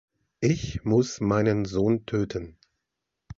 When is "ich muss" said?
0.39-1.19